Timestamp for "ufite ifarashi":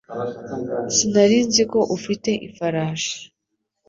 1.97-3.15